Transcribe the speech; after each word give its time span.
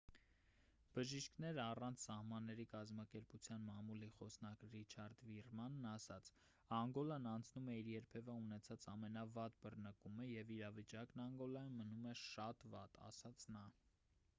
«բժիշկներ 0.93 1.57
առանց 1.63 2.05
սահմանների» 2.05 2.63
կազմակերպության 2.71 3.61
մամուլի 3.67 4.09
խոսնակ 4.15 4.63
ռիչարդ 4.71 5.21
վիրմանն 5.35 5.85
ասաց. 5.91 6.31
«անգոլան 6.79 7.29
անցնում 7.33 7.71
է 7.75 7.77
իր 7.83 7.91
երբևէ 7.93 8.39
ունեցած 8.47 8.89
ամենավատ 8.95 9.61
բռնկումը 9.69 10.29
և 10.33 10.55
իրավիճակն 10.59 11.25
անգոլայում 11.29 11.79
մնում 11.85 12.11
է 12.17 12.19
շատ 12.27 12.67
վատ»,- 12.77 13.01
ասաց 13.13 13.47
նա: 13.59 13.67